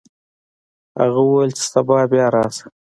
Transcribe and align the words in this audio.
هغه 1.01 1.19
وویل 1.23 1.51
چې 1.57 1.63
سبا 1.73 1.99
بیا 2.11 2.25
راشه. 2.35 2.65